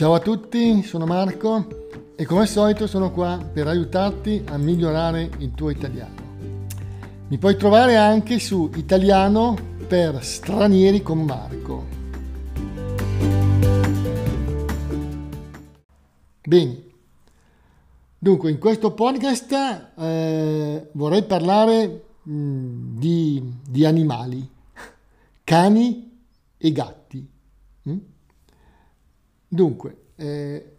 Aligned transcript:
Ciao 0.00 0.14
a 0.14 0.18
tutti, 0.18 0.82
sono 0.82 1.04
Marco 1.04 1.66
e 2.16 2.24
come 2.24 2.40
al 2.40 2.48
solito 2.48 2.86
sono 2.86 3.10
qua 3.10 3.36
per 3.36 3.66
aiutarti 3.66 4.44
a 4.46 4.56
migliorare 4.56 5.28
il 5.40 5.52
tuo 5.52 5.68
italiano. 5.68 6.14
Mi 7.28 7.36
puoi 7.36 7.54
trovare 7.58 7.96
anche 7.96 8.38
su 8.38 8.70
Italiano 8.76 9.58
per 9.86 10.24
stranieri 10.24 11.02
con 11.02 11.20
Marco. 11.20 11.84
Bene, 16.46 16.82
dunque 18.18 18.50
in 18.50 18.58
questo 18.58 18.94
podcast 18.94 19.92
eh, 19.98 20.88
vorrei 20.92 21.24
parlare 21.24 22.04
mh, 22.22 22.32
mm, 22.32 22.98
di, 22.98 23.54
di, 23.68 23.84
animali, 23.84 24.50
cani 25.44 26.22
e 26.56 26.72
gatti. 26.72 27.30
Mm? 27.86 27.98
Dunque, 29.52 29.96
eh, 30.14 30.76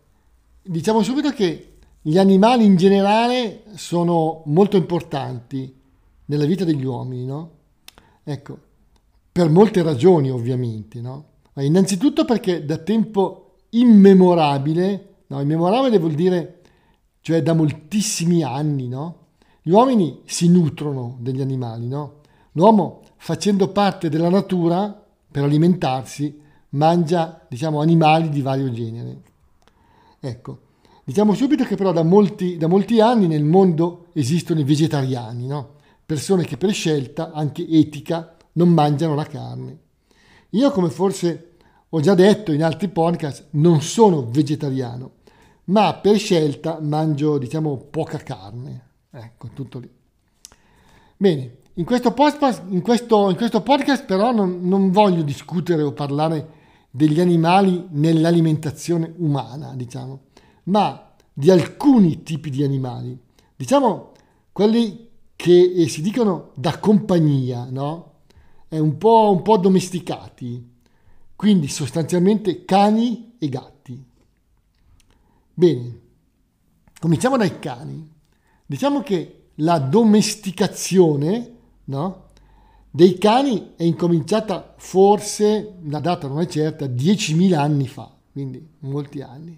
diciamo 0.61 1.03
subito 1.03 1.31
che 1.31 1.73
gli 2.02 2.17
animali 2.17 2.63
in 2.63 2.77
generale 2.77 3.63
sono 3.75 4.43
molto 4.45 4.77
importanti 4.77 5.77
nella 6.27 6.45
vita 6.45 6.63
degli 6.63 6.85
uomini, 6.85 7.26
no? 7.26 7.52
Ecco, 8.23 8.57
per 9.29 9.49
molte 9.49 9.84
ragioni 9.84 10.31
ovviamente, 10.31 11.02
no? 11.02 11.26
Ma 11.52 11.63
innanzitutto 11.63 12.23
perché 12.23 12.63
da 12.63 12.77
tempo 12.77 13.57
immemorabile, 13.71 15.15
no? 15.27 15.41
Immemorabile 15.41 15.99
vuol 15.99 16.13
dire, 16.13 16.62
cioè 17.20 17.43
da 17.43 17.53
moltissimi 17.53 18.41
anni, 18.41 18.88
no? 18.88 19.17
Gli 19.62 19.71
uomini 19.71 20.21
si 20.23 20.48
nutrono 20.48 21.17
degli 21.20 21.41
animali, 21.41 21.90
no? 21.90 22.21
L'uomo, 22.53 23.01
facendo 23.17 23.67
parte 23.67 24.07
della 24.07 24.29
natura 24.29 25.05
per 25.29 25.43
alimentarsi, 25.43 26.40
mangia, 26.72 27.46
diciamo, 27.48 27.82
animali 27.82 28.30
di 28.30 28.41
vario 28.41 28.72
genere. 28.72 29.22
Ecco, 30.20 30.60
diciamo 31.04 31.34
subito 31.34 31.64
che 31.64 31.76
però 31.76 31.91
da 31.91 32.04
molti, 32.04 32.58
da 32.58 32.68
molti 32.68 33.00
anni 33.00 33.27
nel 33.27 33.44
mondo 33.44 34.08
esistono 34.14 34.60
i 34.60 34.64
vegetariani, 34.64 35.48
no? 35.48 35.80
persone 36.12 36.44
che 36.44 36.58
per 36.58 36.74
scelta, 36.74 37.32
anche 37.32 37.66
etica, 37.66 38.36
non 38.54 38.68
mangiano 38.70 39.16
la 39.16 39.24
carne. 39.26 39.77
Io, 40.49 40.70
come 40.72 40.90
forse 40.90 41.54
ho 41.88 42.02
già 42.02 42.14
detto 42.16 42.52
in 42.52 42.66
altri 42.66 42.90
podcast, 42.90 43.48
non 43.52 43.82
sono 43.82 44.26
vegetariano, 44.30 45.12
ma 45.66 45.94
per 45.94 46.18
scelta 46.18 46.80
mangio, 46.82 47.38
diciamo, 47.38 47.77
poca 47.90 48.18
carne. 48.18 48.88
Ecco, 49.10 49.49
tutto 49.54 49.80
lì. 49.80 49.90
Bene, 51.16 51.55
in 51.76 51.86
questo, 51.86 52.12
podcast, 52.12 52.64
in 52.68 52.82
questo, 52.82 53.30
in 53.30 53.38
questo 53.38 53.62
podcast 53.62 54.04
però 54.04 54.34
non, 54.34 54.68
non 54.68 54.92
voglio 54.92 55.22
discutere 55.22 55.82
o 55.82 55.94
parlare 55.94 56.60
degli 56.91 57.21
animali 57.21 57.87
nell'alimentazione 57.91 59.13
umana, 59.17 59.73
diciamo, 59.75 60.23
ma 60.63 61.13
di 61.34 61.49
alcuni 61.49 62.21
tipi 62.21 62.49
di 62.49 62.63
animali, 62.63 63.17
diciamo 63.55 64.11
quelli 64.51 65.09
che 65.35 65.73
eh, 65.75 65.88
si 65.88 66.01
dicono 66.01 66.51
da 66.56 66.78
compagnia, 66.78 67.67
no? 67.72 68.09
È 68.67 68.78
un 68.78 68.97
po', 68.97 69.31
un 69.31 69.41
po' 69.41 69.57
domesticati, 69.57 70.69
quindi 71.35 71.67
sostanzialmente 71.67 72.63
cani 72.66 73.35
e 73.39 73.50
gatti. 73.50 74.06
Bene, 75.53 76.00
cominciamo 77.00 77.38
dai 77.38 77.59
cani. 77.59 78.09
Diciamo 78.66 79.01
che 79.01 79.50
la 79.56 79.79
domesticazione, 79.79 81.56
no? 81.85 82.29
Dei 82.94 83.17
cani 83.17 83.72
è 83.78 83.84
incominciata 83.84 84.75
forse, 84.78 85.78
la 85.84 86.01
data 86.01 86.28
non 86.28 86.41
è 86.41 86.45
certa, 86.47 86.88
10.000 86.88 87.53
anni 87.56 87.88
fa, 87.88 88.13
quindi 88.34 88.67
molti 88.79 89.22
anni. 89.22 89.57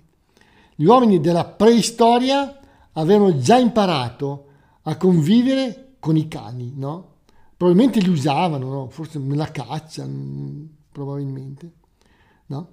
Gli 0.75 0.85
uomini 0.85 1.19
della 1.19 1.43
preistoria 1.43 2.59
avevano 2.91 3.39
già 3.39 3.57
imparato 3.57 4.45
a 4.83 4.97
convivere 4.97 5.95
con 5.99 6.15
i 6.15 6.27
cani, 6.27 6.73
no? 6.75 7.15
Probabilmente 7.57 7.99
li 8.01 8.09
usavano, 8.09 8.69
no? 8.69 8.89
forse 8.89 9.17
nella 9.17 9.49
caccia, 9.49 10.05
mm, 10.05 10.65
probabilmente, 10.91 11.71
no? 12.47 12.67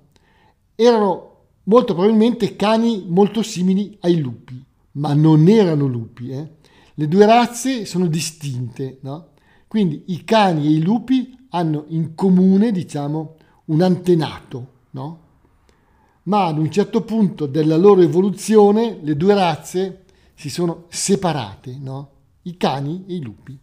Erano 0.75 1.37
molto 1.65 1.94
probabilmente 1.94 2.54
cani 2.56 3.06
molto 3.09 3.43
simili 3.43 3.97
ai 4.00 4.20
lupi, 4.20 4.62
ma 4.93 5.15
non 5.15 5.49
erano 5.49 5.87
lupi, 5.87 6.31
eh? 6.32 6.56
Le 6.94 7.09
due 7.09 7.25
razze 7.25 7.87
sono 7.87 8.06
distinte, 8.09 8.99
no? 9.03 9.30
Quindi 9.70 10.03
i 10.06 10.25
cani 10.25 10.66
e 10.66 10.70
i 10.70 10.82
lupi 10.82 11.32
hanno 11.50 11.84
in 11.91 12.16
comune, 12.16 12.72
diciamo, 12.72 13.36
un 13.66 13.82
antenato, 13.82 14.66
no? 14.91 15.20
Ma 16.25 16.47
ad 16.47 16.58
un 16.58 16.72
certo 16.72 17.03
punto 17.03 17.47
della 17.47 17.76
loro 17.76 18.00
evoluzione 18.00 18.98
le 19.00 19.16
due 19.16 19.32
razze 19.32 20.06
si 20.34 20.50
sono 20.50 20.86
separate, 20.88 21.78
no? 21.81 22.10
I 22.42 22.56
cani 22.56 23.04
e 23.06 23.14
i 23.14 23.22
lupi. 23.22 23.56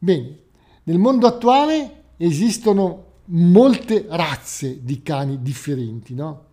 Bene, 0.00 0.38
nel 0.82 0.98
mondo 0.98 1.28
attuale 1.28 2.06
esistono 2.16 3.04
molte 3.26 4.04
razze 4.08 4.82
di 4.82 5.00
cani 5.00 5.40
differenti, 5.42 6.12
no? 6.12 6.46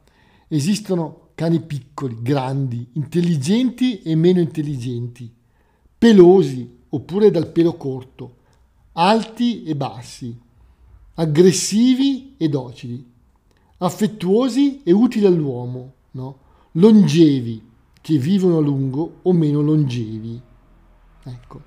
Esistono 0.48 1.30
cani 1.34 1.62
piccoli, 1.62 2.20
grandi, 2.22 2.90
intelligenti 2.94 4.04
e 4.04 4.14
meno 4.14 4.40
intelligenti, 4.40 5.34
pelosi, 5.98 6.84
oppure 6.96 7.30
dal 7.30 7.48
pelo 7.48 7.74
corto, 7.74 8.36
alti 8.94 9.64
e 9.64 9.76
bassi, 9.76 10.38
aggressivi 11.16 12.36
e 12.38 12.48
docili, 12.48 13.06
affettuosi 13.78 14.82
e 14.84 14.92
utili 14.94 15.26
all'uomo, 15.26 15.94
no? 16.12 16.40
longevi, 16.72 17.62
che 18.02 18.18
vivono 18.18 18.58
a 18.58 18.62
lungo 18.62 19.20
o 19.24 19.34
meno 19.34 19.62
longevi. 19.62 20.42
Ecco. 21.24 21.62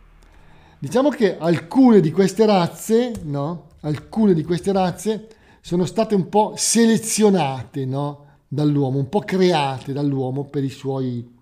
Diciamo 0.79 1.11
che 1.11 1.37
alcune 1.37 2.01
di 2.01 2.11
queste 2.11 2.47
razze, 2.47 3.13
no? 3.25 3.67
alcune 3.81 4.33
di 4.33 4.45
queste 4.45 4.73
razze 4.73 5.29
sono 5.61 5.85
state 5.85 6.15
un 6.15 6.29
po' 6.31 6.55
selezionate 6.57 7.85
no? 7.85 8.27
dall'uomo, 8.49 8.99
un 8.99 9.09
po' 9.11 9.21
create 9.21 9.93
dall'uomo 9.93 10.45
per 10.45 10.65
i 10.65 10.71
suoi, 10.71 11.37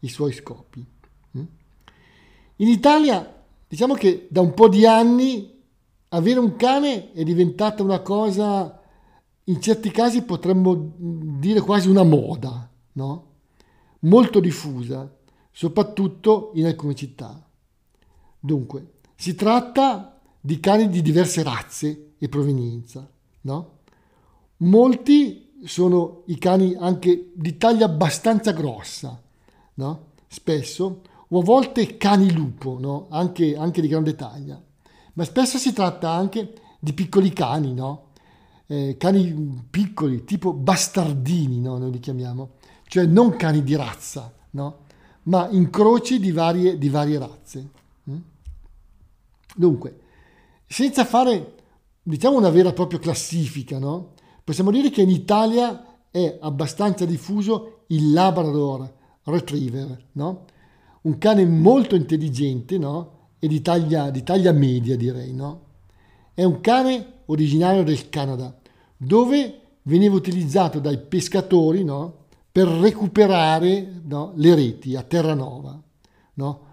i 0.00 0.08
suoi 0.08 0.32
scopi. 0.32 0.84
In 2.60 2.68
Italia 2.68 3.34
diciamo 3.66 3.94
che 3.94 4.26
da 4.30 4.40
un 4.40 4.54
po' 4.54 4.68
di 4.68 4.86
anni 4.86 5.56
avere 6.08 6.38
un 6.38 6.56
cane 6.56 7.12
è 7.12 7.22
diventata 7.22 7.82
una 7.82 8.00
cosa, 8.00 8.80
in 9.44 9.60
certi 9.60 9.90
casi 9.90 10.22
potremmo 10.22 10.92
dire 10.96 11.60
quasi 11.60 11.88
una 11.88 12.02
moda, 12.02 12.70
no? 12.92 13.26
molto 14.00 14.40
diffusa, 14.40 15.14
soprattutto 15.50 16.52
in 16.54 16.66
alcune 16.66 16.94
città. 16.94 17.46
Dunque, 18.40 18.92
si 19.14 19.34
tratta 19.34 20.20
di 20.40 20.60
cani 20.60 20.88
di 20.88 21.02
diverse 21.02 21.42
razze 21.42 22.14
e 22.18 22.28
provenienza. 22.28 23.08
No? 23.42 23.78
Molti 24.58 25.58
sono 25.64 26.22
i 26.26 26.38
cani 26.38 26.74
anche 26.74 27.32
di 27.34 27.56
taglia 27.56 27.86
abbastanza 27.86 28.52
grossa, 28.52 29.20
no? 29.74 30.06
spesso 30.26 31.02
o 31.28 31.40
a 31.40 31.42
volte 31.42 31.96
cani 31.96 32.32
lupo, 32.32 32.78
no? 32.80 33.06
anche, 33.10 33.56
anche, 33.56 33.80
di 33.80 33.88
grande 33.88 34.14
taglia. 34.14 34.60
Ma 35.14 35.24
spesso 35.24 35.58
si 35.58 35.72
tratta 35.72 36.10
anche 36.10 36.54
di 36.78 36.92
piccoli 36.92 37.32
cani, 37.32 37.74
no? 37.74 38.08
eh, 38.66 38.96
cani 38.98 39.66
piccoli, 39.68 40.24
tipo 40.24 40.52
bastardini, 40.52 41.60
no? 41.60 41.78
noi 41.78 41.90
li 41.90 41.98
chiamiamo, 41.98 42.50
cioè 42.86 43.04
non 43.06 43.36
cani 43.36 43.62
di 43.62 43.74
razza, 43.76 44.32
ma 45.24 45.48
incroci 45.50 46.18
di 46.18 46.30
varie, 46.30 46.78
di 46.78 46.88
varie 46.88 47.18
razze. 47.18 47.68
Mm? 48.10 48.18
Dunque, 49.54 50.00
senza 50.66 51.04
fare 51.04 51.54
diciamo 52.02 52.36
una 52.36 52.50
vera 52.50 52.70
e 52.70 52.72
propria 52.72 52.98
classifica, 52.98 53.78
possiamo 54.42 54.70
dire 54.70 54.90
che 54.90 55.02
in 55.02 55.10
Italia 55.10 55.84
è 56.10 56.38
abbastanza 56.40 57.04
diffuso 57.04 57.84
il 57.88 58.12
Labrador 58.12 58.90
Retriever, 59.24 60.04
no? 60.12 60.44
Un 61.08 61.16
cane 61.16 61.46
molto 61.46 61.94
intelligente 61.94 62.76
no? 62.76 63.30
e 63.38 63.48
di 63.48 63.62
taglia, 63.62 64.10
di 64.10 64.22
taglia 64.22 64.52
media 64.52 64.94
direi. 64.94 65.32
No? 65.32 65.62
È 66.34 66.44
un 66.44 66.60
cane 66.60 67.22
originario 67.26 67.82
del 67.82 68.10
Canada 68.10 68.54
dove 68.96 69.60
veniva 69.82 70.14
utilizzato 70.14 70.80
dai 70.80 70.98
pescatori 70.98 71.82
no? 71.82 72.26
per 72.52 72.68
recuperare 72.68 74.00
no? 74.04 74.32
le 74.36 74.54
reti 74.54 74.96
a 74.96 75.02
Terranova, 75.02 75.80
no? 76.34 76.66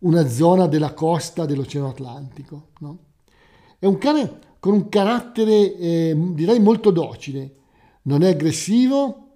una 0.00 0.28
zona 0.28 0.66
della 0.66 0.92
costa 0.92 1.46
dell'Oceano 1.46 1.88
Atlantico. 1.88 2.68
No? 2.80 2.98
È 3.78 3.86
un 3.86 3.96
cane 3.96 4.48
con 4.60 4.74
un 4.74 4.88
carattere 4.90 5.74
eh, 5.74 6.14
direi 6.34 6.60
molto 6.60 6.90
docile, 6.90 7.54
non 8.02 8.22
è 8.22 8.28
aggressivo 8.28 9.28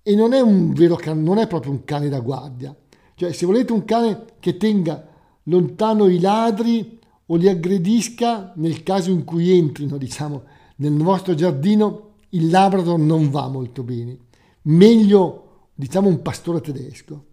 e 0.00 0.14
non 0.14 0.32
è, 0.32 0.40
un 0.40 0.72
vero 0.74 0.94
can- 0.94 1.24
non 1.24 1.38
è 1.38 1.48
proprio 1.48 1.72
un 1.72 1.82
cane 1.82 2.08
da 2.08 2.20
guardia 2.20 2.74
cioè, 3.18 3.32
se 3.32 3.46
volete 3.46 3.72
un 3.72 3.84
cane 3.84 4.26
che 4.38 4.56
tenga 4.56 5.04
lontano 5.44 6.06
i 6.06 6.20
ladri 6.20 7.00
o 7.26 7.34
li 7.34 7.48
aggredisca 7.48 8.52
nel 8.54 8.84
caso 8.84 9.10
in 9.10 9.24
cui 9.24 9.58
entrino, 9.58 9.96
diciamo, 9.96 10.44
nel 10.76 10.96
vostro 10.96 11.34
giardino, 11.34 12.10
il 12.30 12.48
Labrador 12.48 12.96
non 12.96 13.28
va 13.28 13.48
molto 13.48 13.82
bene. 13.82 14.16
meglio, 14.62 15.70
diciamo, 15.74 16.08
un 16.08 16.22
pastore 16.22 16.60
tedesco. 16.60 17.24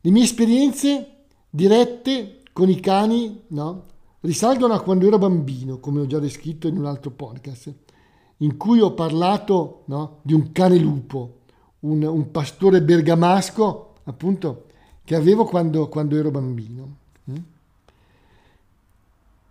Le 0.00 0.10
mie 0.10 0.22
esperienze 0.22 1.24
dirette 1.50 2.42
con 2.54 2.70
i 2.70 2.80
cani 2.80 3.42
no, 3.48 3.84
risalgono 4.20 4.72
a 4.72 4.80
quando 4.80 5.06
ero 5.06 5.18
bambino, 5.18 5.78
come 5.78 6.00
ho 6.00 6.06
già 6.06 6.18
descritto 6.18 6.68
in 6.68 6.78
un 6.78 6.86
altro 6.86 7.10
podcast, 7.10 7.74
in 8.38 8.56
cui 8.56 8.80
ho 8.80 8.94
parlato 8.94 9.82
no, 9.88 10.20
di 10.22 10.32
un 10.32 10.52
cane 10.52 10.78
lupo, 10.78 11.40
un, 11.80 12.02
un, 12.02 12.30
pastore 12.30 12.80
bergamasco, 12.80 13.94
appunto, 14.04 14.65
che 15.06 15.14
avevo 15.14 15.44
quando, 15.44 15.88
quando 15.88 16.16
ero 16.16 16.32
bambino. 16.32 16.96
Mm? 17.30 17.36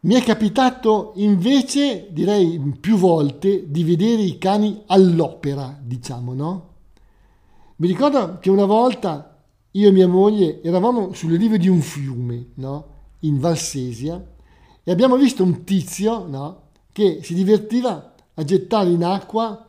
Mi 0.02 0.16
è 0.16 0.22
capitato 0.22 1.14
invece, 1.16 2.10
direi 2.12 2.60
più 2.78 2.98
volte, 2.98 3.72
di 3.72 3.86
vedere 3.86 4.22
i 4.22 4.38
cani 4.38 4.84
all'opera, 4.88 5.80
diciamo, 5.82 6.34
no? 6.34 6.70
Mi 7.78 7.88
ricordo 7.88 8.38
che 8.40 8.50
una 8.50 8.66
volta 8.66 9.44
io 9.72 9.88
e 9.88 9.92
mia 9.94 10.10
moglie 10.10 10.62
eravamo 10.62 11.14
sulle 11.14 11.38
rive 11.38 11.58
di 11.58 11.70
un 11.70 11.80
fiume, 11.80 12.48
no? 12.56 12.88
In 13.20 13.40
Valsesia, 13.40 14.24
e 14.84 14.92
abbiamo 14.92 15.16
visto 15.16 15.42
un 15.42 15.64
tizio, 15.64 16.28
no? 16.28 16.64
Che 16.92 17.22
si 17.24 17.34
divertiva 17.34 18.14
a 18.34 18.44
gettare 18.44 18.90
in 18.90 19.06
acqua 19.06 19.68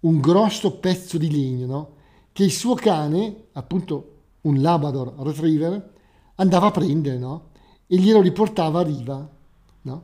un 0.00 0.18
grosso 0.18 0.78
pezzo 0.78 1.18
di 1.18 1.30
legno, 1.30 1.66
no? 1.66 1.90
Che 2.32 2.42
il 2.42 2.52
suo 2.52 2.74
cane, 2.74 3.48
appunto 3.52 4.14
un 4.46 4.60
Labrador 4.60 5.14
Retriever, 5.18 5.92
andava 6.36 6.66
a 6.66 6.70
prendere, 6.70 7.18
no? 7.18 7.48
E 7.86 7.96
glielo 7.96 8.20
riportava 8.20 8.80
a 8.80 8.82
riva 8.82 9.30
No? 9.86 10.02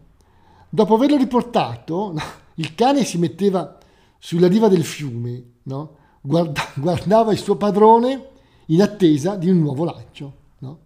Dopo 0.70 0.94
averlo 0.94 1.16
riportato, 1.16 2.14
il 2.54 2.74
cane 2.74 3.04
si 3.04 3.18
metteva 3.18 3.78
sulla 4.18 4.46
riva 4.46 4.68
del 4.68 4.84
fiume, 4.84 5.42
no? 5.64 5.96
Guarda, 6.20 6.62
guardava 6.78 7.32
il 7.32 7.38
suo 7.38 7.56
padrone 7.56 8.28
in 8.66 8.80
attesa 8.80 9.36
di 9.36 9.50
un 9.50 9.58
nuovo 9.58 9.84
lancio. 9.84 10.34
No? 10.58 10.78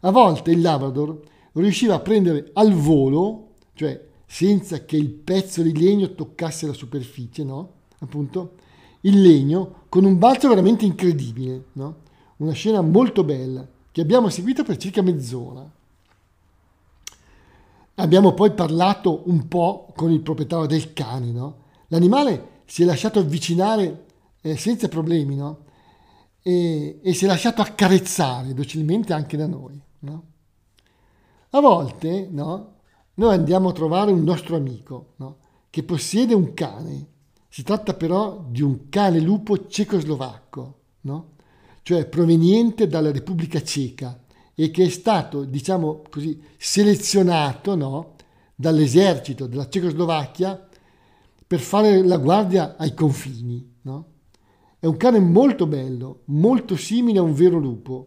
A 0.00 0.10
volte 0.10 0.50
il 0.50 0.60
Labrador 0.60 1.18
riusciva 1.52 1.94
a 1.94 2.00
prendere 2.00 2.50
al 2.52 2.72
volo, 2.74 3.54
cioè 3.74 4.08
senza 4.26 4.84
che 4.84 4.96
il 4.96 5.10
pezzo 5.10 5.62
di 5.62 5.76
legno 5.76 6.14
toccasse 6.14 6.66
la 6.66 6.72
superficie, 6.74 7.44
appunto, 7.98 8.52
il 9.00 9.20
legno 9.20 9.84
con 9.88 10.04
un 10.04 10.18
balzo 10.18 10.48
veramente 10.48 10.84
incredibile. 10.84 11.64
Una 12.42 12.54
scena 12.54 12.80
molto 12.80 13.22
bella 13.22 13.64
che 13.92 14.00
abbiamo 14.00 14.28
seguito 14.28 14.64
per 14.64 14.76
circa 14.76 15.00
mezz'ora. 15.00 15.64
Abbiamo 17.94 18.34
poi 18.34 18.50
parlato 18.50 19.22
un 19.26 19.46
po' 19.46 19.92
con 19.94 20.10
il 20.10 20.22
proprietario 20.22 20.66
del 20.66 20.92
cane, 20.92 21.30
no? 21.30 21.56
L'animale 21.86 22.62
si 22.64 22.82
è 22.82 22.84
lasciato 22.84 23.20
avvicinare 23.20 24.06
eh, 24.40 24.56
senza 24.56 24.88
problemi, 24.88 25.36
no? 25.36 25.66
E, 26.42 26.98
e, 27.00 27.12
si 27.14 27.26
è 27.26 27.28
lasciato 27.28 27.62
accarezzare 27.62 28.54
docilmente 28.54 29.12
anche 29.12 29.36
da 29.36 29.46
noi, 29.46 29.80
no? 30.00 30.24
A 31.50 31.60
volte, 31.60 32.26
no? 32.28 32.72
Noi 33.14 33.34
andiamo 33.34 33.68
a 33.68 33.72
trovare 33.72 34.10
un 34.10 34.24
nostro 34.24 34.56
amico, 34.56 35.12
no? 35.18 35.36
Che 35.70 35.84
possiede 35.84 36.34
un 36.34 36.54
cane. 36.54 37.06
Si 37.48 37.62
tratta 37.62 37.94
però 37.94 38.44
di 38.48 38.62
un 38.62 38.88
cane 38.88 39.20
lupo 39.20 39.68
cecoslovacco, 39.68 40.78
no? 41.02 41.31
Cioè 41.82 42.06
proveniente 42.06 42.86
dalla 42.86 43.10
Repubblica 43.10 43.62
Ceca 43.62 44.22
e 44.54 44.70
che 44.70 44.84
è 44.84 44.88
stato, 44.88 45.44
diciamo 45.44 46.02
così, 46.08 46.40
selezionato 46.56 47.74
no, 47.74 48.14
dall'esercito 48.54 49.46
della 49.46 49.68
Cecoslovacchia 49.68 50.68
per 51.46 51.60
fare 51.60 52.02
la 52.02 52.18
guardia 52.18 52.76
ai 52.76 52.94
confini. 52.94 53.78
No? 53.82 54.06
È 54.78 54.86
un 54.86 54.96
cane 54.96 55.18
molto 55.18 55.66
bello, 55.66 56.22
molto 56.26 56.76
simile 56.76 57.18
a 57.18 57.22
un 57.22 57.34
vero 57.34 57.58
lupo. 57.58 58.06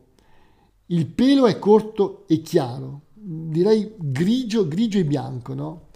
Il 0.88 1.08
pelo 1.08 1.48
è 1.48 1.58
corto 1.60 2.26
e 2.28 2.42
chiaro, 2.42 3.02
direi 3.14 3.94
grigio, 3.98 4.68
grigio 4.68 5.00
e 5.00 5.06
bianco, 5.06 5.54
no? 5.54 5.88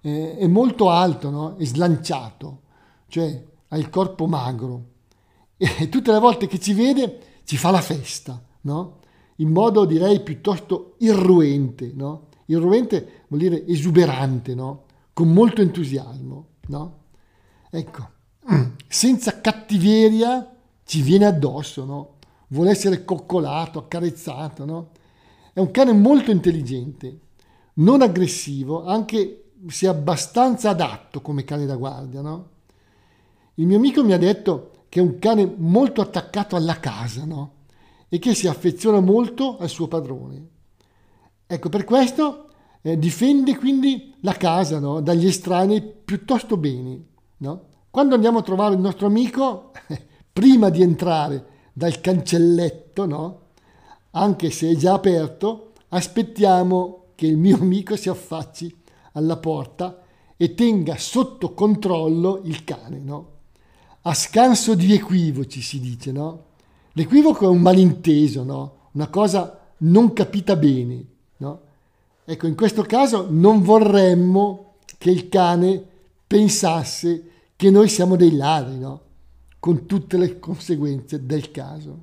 è 0.00 0.46
molto 0.46 0.88
alto 0.88 1.30
no? 1.30 1.56
e 1.56 1.66
slanciato, 1.66 2.60
cioè 3.08 3.44
ha 3.68 3.76
il 3.76 3.88
corpo 3.88 4.26
magro. 4.26 4.94
E 5.78 5.88
tutte 5.88 6.12
le 6.12 6.18
volte 6.18 6.46
che 6.46 6.58
ci 6.58 6.74
vede 6.74 7.20
ci 7.44 7.56
fa 7.56 7.70
la 7.70 7.80
festa, 7.80 8.42
no? 8.62 8.98
in 9.36 9.50
modo 9.50 9.84
direi 9.84 10.20
piuttosto 10.20 10.94
irruente, 10.98 11.92
no? 11.94 12.28
Irruente 12.46 13.24
vuol 13.28 13.40
dire 13.40 13.66
esuberante, 13.66 14.54
no? 14.54 14.84
Con 15.12 15.32
molto 15.32 15.60
entusiasmo, 15.60 16.46
no? 16.68 16.98
Ecco, 17.70 18.10
senza 18.86 19.40
cattiveria 19.40 20.54
ci 20.84 21.02
viene 21.02 21.26
addosso, 21.26 21.84
no? 21.84 22.14
Vuole 22.48 22.70
essere 22.70 23.04
coccolato, 23.04 23.78
accarezzato, 23.78 24.64
no? 24.64 24.90
È 25.52 25.60
un 25.60 25.70
cane 25.70 25.92
molto 25.92 26.30
intelligente, 26.30 27.18
non 27.74 28.02
aggressivo, 28.02 28.84
anche 28.84 29.50
se 29.68 29.88
abbastanza 29.88 30.70
adatto 30.70 31.20
come 31.20 31.44
cane 31.44 31.66
da 31.66 31.76
guardia, 31.76 32.20
no? 32.20 32.50
Il 33.54 33.66
mio 33.66 33.76
amico 33.76 34.04
mi 34.04 34.12
ha 34.12 34.18
detto 34.18 34.70
che 34.88 35.00
è 35.00 35.02
un 35.02 35.18
cane 35.18 35.54
molto 35.56 36.00
attaccato 36.00 36.56
alla 36.56 36.78
casa, 36.80 37.24
no? 37.24 37.54
e 38.08 38.18
che 38.18 38.34
si 38.34 38.46
affeziona 38.46 39.00
molto 39.00 39.58
al 39.58 39.68
suo 39.68 39.88
padrone. 39.88 40.48
Ecco, 41.46 41.68
per 41.68 41.84
questo 41.84 42.48
eh, 42.82 42.98
difende 42.98 43.56
quindi 43.56 44.14
la 44.20 44.34
casa 44.34 44.78
no? 44.78 45.00
dagli 45.00 45.26
estranei 45.26 45.82
piuttosto 45.82 46.56
bene. 46.56 47.04
No? 47.38 47.64
Quando 47.90 48.14
andiamo 48.14 48.38
a 48.38 48.42
trovare 48.42 48.74
il 48.74 48.80
nostro 48.80 49.06
amico, 49.06 49.72
prima 50.32 50.68
di 50.70 50.82
entrare 50.82 51.46
dal 51.72 52.00
cancelletto, 52.00 53.06
no? 53.06 53.40
anche 54.12 54.50
se 54.50 54.70
è 54.70 54.76
già 54.76 54.94
aperto, 54.94 55.72
aspettiamo 55.88 57.08
che 57.14 57.26
il 57.26 57.36
mio 57.36 57.56
amico 57.56 57.96
si 57.96 58.08
affacci 58.08 58.74
alla 59.12 59.36
porta 59.36 60.02
e 60.36 60.54
tenga 60.54 60.96
sotto 60.96 61.54
controllo 61.54 62.40
il 62.44 62.64
cane. 62.64 62.98
No? 62.98 63.34
A 64.08 64.14
scanso 64.14 64.76
di 64.76 64.92
equivoci 64.92 65.60
si 65.60 65.80
dice, 65.80 66.12
no? 66.12 66.44
L'equivoco 66.92 67.44
è 67.44 67.48
un 67.48 67.60
malinteso, 67.60 68.44
no? 68.44 68.90
una 68.92 69.08
cosa 69.08 69.72
non 69.78 70.12
capita 70.12 70.54
bene. 70.54 71.04
No? 71.38 71.60
Ecco, 72.24 72.46
in 72.46 72.54
questo 72.54 72.82
caso 72.82 73.26
non 73.28 73.62
vorremmo 73.62 74.74
che 74.96 75.10
il 75.10 75.28
cane 75.28 75.84
pensasse 76.24 77.30
che 77.56 77.70
noi 77.70 77.88
siamo 77.88 78.14
dei 78.14 78.36
ladri, 78.36 78.78
no? 78.78 79.00
con 79.58 79.86
tutte 79.86 80.16
le 80.16 80.38
conseguenze 80.38 81.26
del 81.26 81.50
caso. 81.50 82.02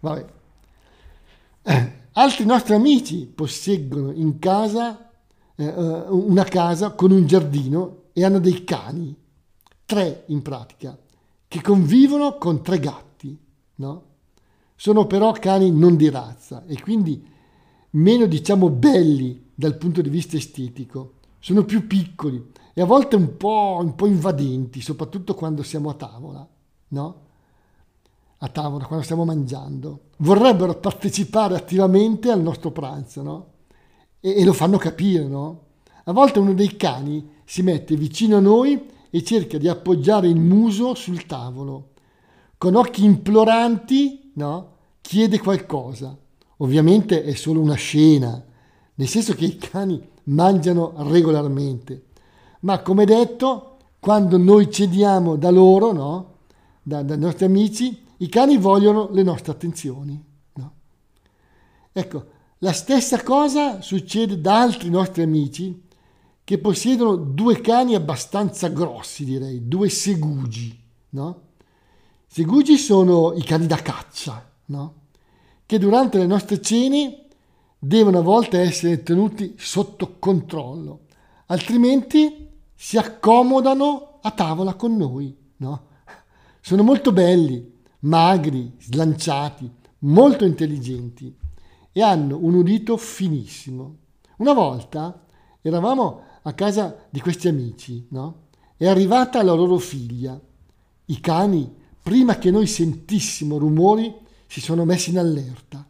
Vabbè. 0.00 0.26
Eh, 1.64 1.92
altri 2.12 2.46
nostri 2.46 2.72
amici 2.72 3.26
posseggono 3.26 4.10
in 4.10 4.38
casa 4.38 5.10
eh, 5.54 5.64
eh, 5.66 6.04
una 6.08 6.44
casa 6.44 6.92
con 6.92 7.10
un 7.10 7.26
giardino 7.26 8.04
e 8.14 8.24
hanno 8.24 8.40
dei 8.40 8.64
cani, 8.64 9.14
tre 9.84 10.24
in 10.28 10.40
pratica, 10.40 10.96
che 11.48 11.60
convivono 11.60 12.38
con 12.38 12.62
tre 12.62 12.78
gatti, 12.78 13.38
no? 13.76 14.04
Sono 14.74 15.06
però 15.06 15.32
cani 15.32 15.70
non 15.70 15.96
di 15.96 16.10
razza 16.10 16.64
e 16.66 16.80
quindi 16.80 17.26
meno 17.90 18.26
diciamo 18.26 18.68
belli 18.68 19.50
dal 19.54 19.78
punto 19.78 20.02
di 20.02 20.10
vista 20.10 20.36
estetico. 20.36 21.14
Sono 21.38 21.64
più 21.64 21.86
piccoli 21.86 22.52
e 22.74 22.82
a 22.82 22.84
volte 22.84 23.16
un 23.16 23.36
po', 23.36 23.78
un 23.80 23.94
po 23.94 24.06
invadenti, 24.06 24.80
soprattutto 24.80 25.34
quando 25.34 25.62
siamo 25.62 25.90
a 25.90 25.94
tavola, 25.94 26.46
no? 26.88 27.20
A 28.38 28.48
tavola, 28.48 28.84
quando 28.84 29.04
stiamo 29.04 29.24
mangiando. 29.24 30.00
Vorrebbero 30.18 30.74
partecipare 30.78 31.54
attivamente 31.54 32.30
al 32.30 32.42
nostro 32.42 32.70
pranzo, 32.70 33.22
no? 33.22 33.46
E, 34.20 34.40
e 34.40 34.44
lo 34.44 34.52
fanno 34.52 34.76
capire, 34.76 35.26
no? 35.26 35.62
A 36.04 36.12
volte 36.12 36.38
uno 36.38 36.52
dei 36.52 36.76
cani 36.76 37.30
si 37.44 37.62
mette 37.62 37.96
vicino 37.96 38.36
a 38.36 38.40
noi 38.40 38.90
e 39.16 39.24
cerca 39.24 39.56
di 39.56 39.66
appoggiare 39.66 40.28
il 40.28 40.38
muso 40.38 40.92
sul 40.92 41.24
tavolo. 41.24 41.92
Con 42.58 42.74
occhi 42.74 43.02
imploranti 43.02 44.32
no? 44.34 44.72
chiede 45.00 45.38
qualcosa. 45.38 46.14
Ovviamente 46.58 47.24
è 47.24 47.32
solo 47.32 47.60
una 47.60 47.76
scena, 47.76 48.44
nel 48.94 49.08
senso 49.08 49.32
che 49.32 49.46
i 49.46 49.56
cani 49.56 50.06
mangiano 50.24 50.92
regolarmente. 50.98 52.08
Ma 52.60 52.82
come 52.82 53.06
detto, 53.06 53.78
quando 54.00 54.36
noi 54.36 54.70
cediamo 54.70 55.36
da 55.36 55.48
loro, 55.48 55.92
no? 55.92 56.34
da, 56.82 57.02
dai 57.02 57.18
nostri 57.18 57.46
amici, 57.46 58.04
i 58.18 58.28
cani 58.28 58.58
vogliono 58.58 59.08
le 59.12 59.22
nostre 59.22 59.52
attenzioni. 59.52 60.22
No? 60.52 60.72
Ecco, 61.90 62.24
la 62.58 62.72
stessa 62.72 63.22
cosa 63.22 63.80
succede 63.80 64.42
da 64.42 64.60
altri 64.60 64.90
nostri 64.90 65.22
amici 65.22 65.84
che 66.46 66.58
possiedono 66.58 67.16
due 67.16 67.60
cani 67.60 67.96
abbastanza 67.96 68.68
grossi, 68.68 69.24
direi, 69.24 69.66
due 69.66 69.88
segugi. 69.88 70.80
No? 71.08 71.40
Segugi 72.24 72.76
sono 72.76 73.32
i 73.32 73.42
cani 73.42 73.66
da 73.66 73.82
caccia, 73.82 74.48
no? 74.66 74.94
che 75.66 75.80
durante 75.80 76.18
le 76.18 76.26
nostre 76.26 76.60
cene 76.60 77.24
devono 77.80 78.20
a 78.20 78.22
volte 78.22 78.60
essere 78.60 79.02
tenuti 79.02 79.56
sotto 79.58 80.18
controllo, 80.20 81.06
altrimenti 81.46 82.48
si 82.76 82.96
accomodano 82.96 84.20
a 84.22 84.30
tavola 84.30 84.74
con 84.74 84.96
noi. 84.96 85.36
No? 85.56 85.86
Sono 86.60 86.84
molto 86.84 87.10
belli, 87.10 87.74
magri, 88.02 88.72
slanciati, 88.78 89.68
molto 89.98 90.44
intelligenti 90.44 91.36
e 91.90 92.02
hanno 92.02 92.38
un 92.40 92.54
udito 92.54 92.96
finissimo. 92.96 93.96
Una 94.36 94.52
volta 94.52 95.24
eravamo 95.60 96.22
a 96.46 96.52
casa 96.52 97.06
di 97.10 97.20
questi 97.20 97.48
amici, 97.48 98.06
no? 98.10 98.44
È 98.76 98.86
arrivata 98.86 99.42
la 99.42 99.52
loro 99.52 99.78
figlia. 99.78 100.40
I 101.06 101.20
cani, 101.20 101.68
prima 102.00 102.38
che 102.38 102.52
noi 102.52 102.68
sentissimo 102.68 103.58
rumori, 103.58 104.14
si 104.46 104.60
sono 104.60 104.84
messi 104.84 105.10
in 105.10 105.18
allerta. 105.18 105.84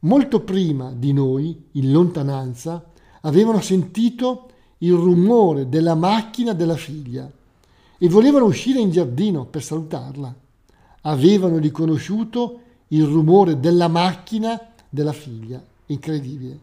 Molto 0.00 0.40
prima 0.40 0.92
di 0.92 1.14
noi, 1.14 1.68
in 1.72 1.90
lontananza, 1.90 2.84
avevano 3.22 3.62
sentito 3.62 4.50
il 4.78 4.92
rumore 4.92 5.70
della 5.70 5.94
macchina 5.94 6.52
della 6.52 6.76
figlia 6.76 7.28
e 7.96 8.08
volevano 8.08 8.44
uscire 8.44 8.80
in 8.80 8.90
giardino 8.90 9.46
per 9.46 9.62
salutarla. 9.62 10.34
Avevano 11.02 11.56
riconosciuto 11.56 12.60
il 12.88 13.04
rumore 13.04 13.58
della 13.58 13.88
macchina 13.88 14.60
della 14.90 15.12
figlia. 15.12 15.64
Incredibile. 15.86 16.58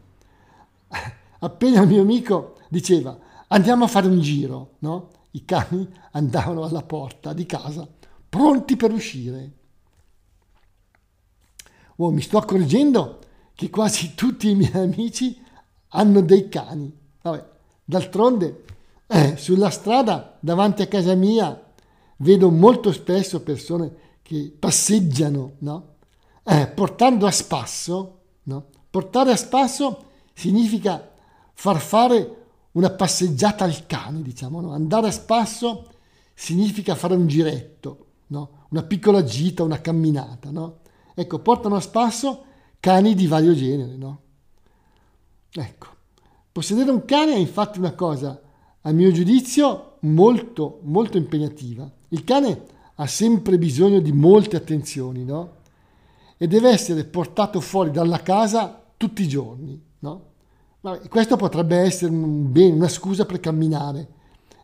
Appena 1.46 1.82
il 1.82 1.88
mio 1.88 2.02
amico 2.02 2.56
diceva 2.68 3.16
andiamo 3.46 3.84
a 3.84 3.88
fare 3.88 4.08
un 4.08 4.20
giro, 4.20 4.74
no? 4.80 5.10
I 5.30 5.44
cani 5.44 5.88
andavano 6.10 6.64
alla 6.64 6.82
porta 6.82 7.32
di 7.32 7.46
casa, 7.46 7.88
pronti 8.28 8.74
per 8.74 8.90
uscire. 8.90 9.52
Oh, 11.98 12.10
mi 12.10 12.20
sto 12.20 12.38
accorgendo 12.38 13.20
che 13.54 13.70
quasi 13.70 14.14
tutti 14.16 14.50
i 14.50 14.56
miei 14.56 14.72
amici 14.72 15.40
hanno 15.90 16.20
dei 16.20 16.48
cani. 16.48 16.92
Vabbè, 17.22 17.44
d'altronde, 17.84 18.64
eh, 19.06 19.36
sulla 19.36 19.70
strada 19.70 20.36
davanti 20.40 20.82
a 20.82 20.88
casa 20.88 21.14
mia 21.14 21.64
vedo 22.16 22.50
molto 22.50 22.90
spesso 22.90 23.40
persone 23.42 24.18
che 24.22 24.52
passeggiano, 24.58 25.52
no? 25.58 25.94
Eh, 26.42 26.66
portando 26.66 27.24
a 27.24 27.30
spasso, 27.30 28.22
no? 28.42 28.66
Portare 28.90 29.30
a 29.30 29.36
spasso 29.36 30.06
significa 30.32 31.14
far 31.58 31.80
fare 31.80 32.44
una 32.72 32.90
passeggiata 32.90 33.64
al 33.64 33.86
cane, 33.86 34.20
diciamo, 34.20 34.60
no? 34.60 34.72
Andare 34.72 35.08
a 35.08 35.10
spasso 35.10 35.88
significa 36.34 36.94
fare 36.94 37.14
un 37.14 37.26
giretto, 37.26 38.06
no? 38.26 38.66
Una 38.68 38.82
piccola 38.82 39.24
gita, 39.24 39.62
una 39.62 39.80
camminata, 39.80 40.50
no? 40.50 40.80
Ecco, 41.14 41.38
portano 41.38 41.76
a 41.76 41.80
spasso 41.80 42.44
cani 42.78 43.14
di 43.14 43.26
vario 43.26 43.54
genere, 43.54 43.96
no? 43.96 44.20
Ecco, 45.50 45.86
possedere 46.52 46.90
un 46.90 47.06
cane 47.06 47.32
è 47.32 47.38
infatti 47.38 47.78
una 47.78 47.94
cosa, 47.94 48.38
a 48.82 48.92
mio 48.92 49.10
giudizio, 49.10 49.96
molto, 50.00 50.80
molto 50.82 51.16
impegnativa. 51.16 51.90
Il 52.08 52.22
cane 52.22 52.64
ha 52.96 53.06
sempre 53.06 53.56
bisogno 53.56 54.00
di 54.00 54.12
molte 54.12 54.56
attenzioni, 54.56 55.24
no? 55.24 55.54
E 56.36 56.46
deve 56.46 56.68
essere 56.68 57.04
portato 57.04 57.62
fuori 57.62 57.90
dalla 57.90 58.20
casa 58.20 58.84
tutti 58.98 59.22
i 59.22 59.28
giorni, 59.28 59.82
no? 60.00 60.34
Questo 61.08 61.36
potrebbe 61.36 61.78
essere 61.78 62.12
un 62.12 62.52
bene, 62.52 62.74
una 62.74 62.88
scusa 62.88 63.26
per 63.26 63.40
camminare 63.40 64.08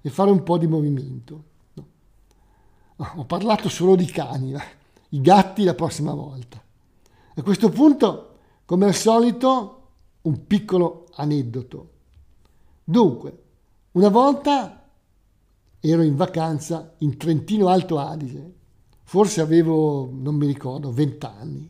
e 0.01 0.09
fare 0.09 0.31
un 0.31 0.45
po' 0.45 0.57
di 0.57 0.69
movimento. 0.69 1.45
No? 1.75 1.87
Ho 3.17 3.25
parlato 3.25 3.69
solo 3.69 3.97
di 3.97 4.07
cani, 4.07 4.55
i 5.09 5.21
gatti 5.21 5.65
la 5.65 5.75
prossima 5.75 6.15
volta. 6.15 6.63
A 7.35 7.43
questo 7.43 7.71
punto, 7.71 8.37
come 8.65 8.87
al 8.87 8.95
solito, 8.95 9.89
un 10.23 10.47
piccolo 10.47 11.07
aneddoto. 11.15 11.91
Dunque, 12.85 13.43
una 13.93 14.09
volta 14.09 14.89
ero 15.81 16.03
in 16.03 16.15
vacanza 16.15 16.95
in 16.99 17.17
Trentino 17.17 17.67
Alto 17.67 17.99
Adige, 17.99 18.55
forse 19.03 19.41
avevo, 19.41 20.09
non 20.13 20.37
mi 20.37 20.47
ricordo, 20.47 20.93
vent'anni. 20.93 21.69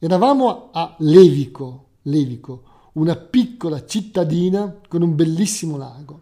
Eravamo 0.00 0.70
a 0.72 0.96
Levico, 0.98 1.84
Levico, 2.02 2.72
una 2.94 3.16
piccola 3.16 3.84
cittadina 3.84 4.80
con 4.88 5.02
un 5.02 5.14
bellissimo 5.14 5.76
lago. 5.76 6.20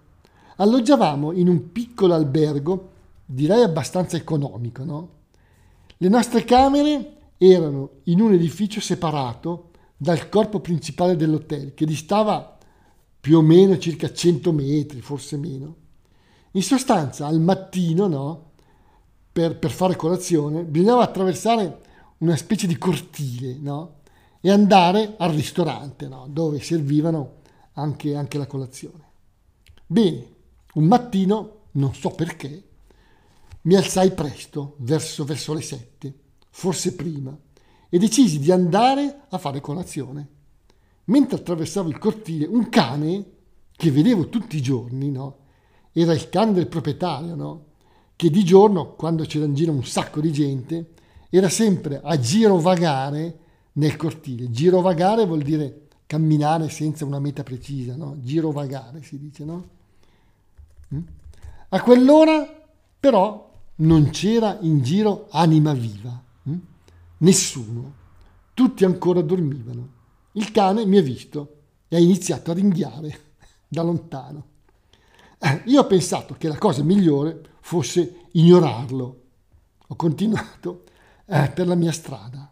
Alloggiavamo 0.56 1.32
in 1.32 1.48
un 1.48 1.72
piccolo 1.72 2.14
albergo, 2.14 2.90
direi 3.24 3.62
abbastanza 3.62 4.16
economico, 4.16 4.84
no? 4.84 5.08
Le 5.96 6.08
nostre 6.08 6.44
camere 6.44 7.16
erano 7.38 7.90
in 8.04 8.20
un 8.20 8.32
edificio 8.32 8.80
separato 8.80 9.70
dal 9.96 10.28
corpo 10.28 10.60
principale 10.60 11.16
dell'hotel, 11.16 11.74
che 11.74 11.86
distava 11.86 12.58
più 13.20 13.38
o 13.38 13.42
meno 13.42 13.78
circa 13.78 14.12
100 14.12 14.52
metri, 14.52 15.00
forse 15.00 15.36
meno. 15.36 15.76
In 16.52 16.62
sostanza, 16.62 17.26
al 17.26 17.40
mattino, 17.40 18.08
no, 18.08 18.50
per, 19.32 19.58
per 19.58 19.70
fare 19.70 19.96
colazione, 19.96 20.64
bisognava 20.64 21.04
attraversare 21.04 21.80
una 22.18 22.36
specie 22.36 22.66
di 22.66 22.76
cortile, 22.78 23.56
no, 23.60 24.00
e 24.44 24.50
andare 24.50 25.14
al 25.18 25.30
ristorante, 25.30 26.08
no, 26.08 26.26
dove 26.28 26.60
servivano 26.60 27.36
anche, 27.74 28.16
anche 28.16 28.38
la 28.38 28.46
colazione. 28.46 29.04
Bene, 29.86 30.26
un 30.74 30.84
mattino, 30.84 31.60
non 31.72 31.94
so 31.94 32.10
perché, 32.10 32.64
mi 33.62 33.76
alzai 33.76 34.10
presto, 34.10 34.74
verso, 34.78 35.24
verso 35.24 35.54
le 35.54 35.62
sette, 35.62 36.14
forse 36.50 36.96
prima, 36.96 37.38
e 37.88 37.98
decisi 37.98 38.40
di 38.40 38.50
andare 38.50 39.26
a 39.28 39.38
fare 39.38 39.60
colazione. 39.60 40.28
Mentre 41.04 41.36
attraversavo 41.36 41.88
il 41.88 41.98
cortile, 41.98 42.44
un 42.44 42.68
cane 42.68 43.24
che 43.76 43.92
vedevo 43.92 44.28
tutti 44.28 44.56
i 44.56 44.62
giorni, 44.62 45.12
no? 45.12 45.38
Era 45.92 46.14
il 46.14 46.28
cane 46.30 46.52
del 46.52 46.66
proprietario, 46.66 47.36
no? 47.36 47.66
Che 48.16 48.28
di 48.28 48.42
giorno, 48.44 48.94
quando 48.94 49.24
c'era 49.24 49.44
in 49.44 49.54
giro 49.54 49.70
un 49.70 49.84
sacco 49.84 50.20
di 50.20 50.32
gente, 50.32 50.94
era 51.30 51.48
sempre 51.48 52.00
a 52.02 52.18
girovagare 52.18 53.38
nel 53.74 53.96
cortile. 53.96 54.50
Girovagare 54.50 55.26
vuol 55.26 55.42
dire 55.42 55.88
camminare 56.06 56.68
senza 56.68 57.04
una 57.04 57.18
meta 57.18 57.42
precisa, 57.42 57.96
no? 57.96 58.16
Girovagare 58.20 59.02
si 59.02 59.18
dice, 59.18 59.44
no? 59.44 59.68
Mm? 60.94 61.00
A 61.70 61.80
quell'ora, 61.80 62.46
però, 63.00 63.50
non 63.76 64.10
c'era 64.10 64.58
in 64.60 64.82
giro 64.82 65.28
anima 65.30 65.72
viva. 65.72 66.22
Hm? 66.44 66.56
Nessuno. 67.18 67.94
Tutti 68.54 68.84
ancora 68.84 69.22
dormivano. 69.22 70.00
Il 70.32 70.50
cane 70.50 70.84
mi 70.84 70.98
ha 70.98 71.02
visto 71.02 71.56
e 71.88 71.96
ha 71.96 71.98
iniziato 71.98 72.50
a 72.50 72.54
ringhiare 72.54 73.20
da 73.66 73.82
lontano. 73.82 74.50
Eh, 75.38 75.62
io 75.66 75.80
ho 75.80 75.86
pensato 75.86 76.34
che 76.34 76.48
la 76.48 76.58
cosa 76.58 76.82
migliore 76.82 77.40
fosse 77.60 78.26
ignorarlo. 78.32 79.20
Ho 79.88 79.96
continuato 79.96 80.84
eh, 81.26 81.50
per 81.54 81.66
la 81.66 81.74
mia 81.74 81.92
strada. 81.92 82.50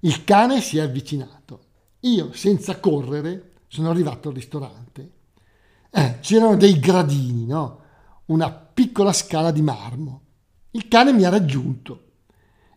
Il 0.00 0.24
cane 0.24 0.60
si 0.60 0.78
è 0.78 0.80
avvicinato. 0.80 1.64
Io, 2.00 2.32
senza 2.32 2.78
correre, 2.80 3.52
sono 3.66 3.90
arrivato 3.90 4.28
al 4.28 4.34
ristorante. 4.34 5.12
Eh, 5.90 6.18
c'erano 6.20 6.56
dei 6.56 6.78
gradini, 6.78 7.44
no? 7.46 7.80
Una 8.26 8.50
piccola 8.50 9.12
scala 9.12 9.50
di 9.50 9.62
marmo. 9.62 10.22
Il 10.72 10.88
cane 10.88 11.12
mi 11.12 11.24
ha 11.24 11.28
raggiunto 11.28 12.04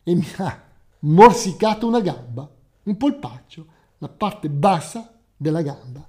e 0.03 0.15
mi 0.15 0.27
ha 0.37 0.63
morsicato 0.99 1.87
una 1.87 2.01
gamba, 2.01 2.49
un 2.83 2.97
polpaccio, 2.97 3.65
la 3.99 4.09
parte 4.09 4.49
bassa 4.49 5.17
della 5.37 5.61
gamba. 5.61 6.05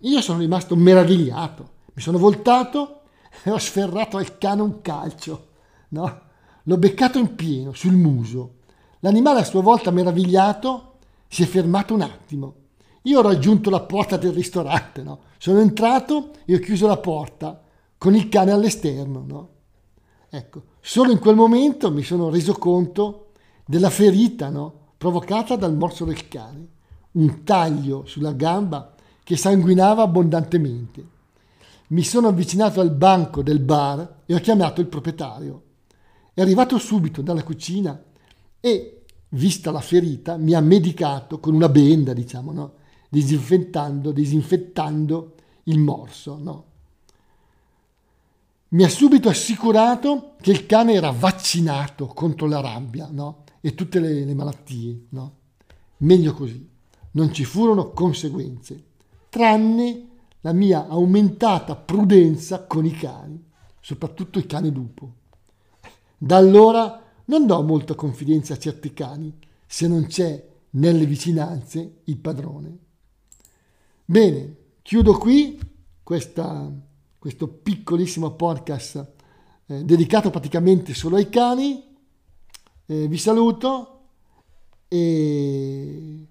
Io 0.00 0.20
sono 0.20 0.40
rimasto 0.40 0.74
meravigliato, 0.74 1.70
mi 1.92 2.02
sono 2.02 2.18
voltato 2.18 3.02
e 3.42 3.50
ho 3.50 3.58
sferrato 3.58 4.16
al 4.16 4.38
cane 4.38 4.62
un 4.62 4.80
calcio, 4.80 5.48
no? 5.90 6.22
L'ho 6.64 6.78
beccato 6.78 7.18
in 7.18 7.34
pieno, 7.34 7.72
sul 7.72 7.92
muso. 7.92 8.62
L'animale 9.04 9.40
a 9.40 9.44
sua 9.44 9.60
volta 9.60 9.90
meravigliato 9.90 10.94
si 11.28 11.42
è 11.42 11.46
fermato 11.46 11.92
un 11.92 12.00
attimo. 12.00 12.54
Io 13.02 13.18
ho 13.18 13.22
raggiunto 13.22 13.68
la 13.68 13.82
porta 13.82 14.16
del 14.16 14.32
ristorante, 14.32 15.02
no? 15.02 15.20
Sono 15.36 15.60
entrato 15.60 16.30
e 16.46 16.54
ho 16.54 16.58
chiuso 16.58 16.86
la 16.86 16.96
porta 16.96 17.60
con 17.98 18.14
il 18.14 18.30
cane 18.30 18.50
all'esterno, 18.50 19.24
no? 19.26 19.48
Ecco, 20.30 20.62
solo 20.80 21.12
in 21.12 21.18
quel 21.18 21.34
momento 21.34 21.92
mi 21.92 22.02
sono 22.02 22.30
reso 22.30 22.54
conto 22.54 23.32
della 23.66 23.90
ferita 23.90 24.48
no? 24.48 24.92
provocata 24.96 25.54
dal 25.56 25.74
morso 25.74 26.06
del 26.06 26.26
cane, 26.26 26.66
un 27.12 27.44
taglio 27.44 28.06
sulla 28.06 28.32
gamba 28.32 28.94
che 29.22 29.36
sanguinava 29.36 30.02
abbondantemente. 30.02 31.06
Mi 31.88 32.02
sono 32.04 32.28
avvicinato 32.28 32.80
al 32.80 32.90
banco 32.90 33.42
del 33.42 33.60
bar 33.60 34.22
e 34.24 34.34
ho 34.34 34.38
chiamato 34.38 34.80
il 34.80 34.86
proprietario. 34.86 35.62
È 36.32 36.40
arrivato 36.40 36.78
subito 36.78 37.20
dalla 37.20 37.42
cucina 37.42 38.02
e, 38.64 38.93
vista 39.34 39.70
la 39.70 39.80
ferita, 39.80 40.36
mi 40.36 40.54
ha 40.54 40.60
medicato 40.60 41.38
con 41.38 41.54
una 41.54 41.68
benda, 41.68 42.12
diciamo, 42.12 42.52
no? 42.52 42.72
disinfettando, 43.08 44.10
disinfettando 44.10 45.34
il 45.64 45.78
morso. 45.78 46.38
No? 46.40 46.64
mi 48.74 48.82
ha 48.82 48.88
subito 48.88 49.28
assicurato 49.28 50.34
che 50.40 50.50
il 50.50 50.66
cane 50.66 50.94
era 50.94 51.10
vaccinato 51.10 52.06
contro 52.06 52.46
la 52.46 52.60
rabbia 52.60 53.08
no? 53.10 53.44
e 53.60 53.74
tutte 53.74 54.00
le, 54.00 54.24
le 54.24 54.34
malattie. 54.34 55.06
Meglio 55.98 56.34
così, 56.34 56.68
non 57.12 57.32
ci 57.32 57.44
furono 57.44 57.92
conseguenze, 57.92 58.82
tranne 59.28 60.08
la 60.40 60.52
mia 60.52 60.88
aumentata 60.88 61.76
prudenza 61.76 62.64
con 62.64 62.84
i 62.84 62.90
cani, 62.90 63.42
soprattutto 63.80 64.38
i 64.40 64.46
cani 64.46 64.72
lupo. 64.72 65.12
Da 66.18 66.36
allora 66.36 67.00
non 67.26 67.46
do 67.46 67.62
molta 67.62 67.94
confidenza 67.94 68.54
a 68.54 68.58
certi 68.58 68.92
cani 68.92 69.36
se 69.66 69.88
non 69.88 70.06
c'è 70.06 70.52
nelle 70.70 71.06
vicinanze 71.06 72.00
il 72.04 72.18
padrone. 72.18 72.78
Bene, 74.04 74.56
chiudo 74.82 75.16
qui 75.16 75.58
questa, 76.02 76.70
questo 77.18 77.48
piccolissimo 77.48 78.32
podcast 78.32 79.12
eh, 79.66 79.84
dedicato 79.84 80.30
praticamente 80.30 80.94
solo 80.94 81.16
ai 81.16 81.28
cani. 81.28 81.82
Eh, 82.86 83.08
vi 83.08 83.18
saluto 83.18 84.00
e 84.88 86.26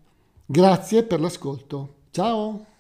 grazie 0.46 1.04
per 1.04 1.20
l'ascolto. 1.20 1.96
Ciao! 2.12 2.73